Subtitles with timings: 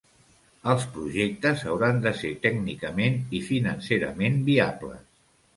[0.71, 5.09] Els projectes hauran de ser tècnicament i financerament viables.